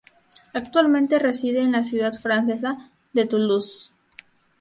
[0.53, 3.91] Actualmente reside en la ciudad francesa de Toulouse.